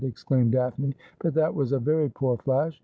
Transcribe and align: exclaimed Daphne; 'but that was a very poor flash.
exclaimed 0.03 0.51
Daphne; 0.53 0.95
'but 1.19 1.35
that 1.35 1.53
was 1.53 1.73
a 1.73 1.77
very 1.79 2.09
poor 2.09 2.35
flash. 2.37 2.73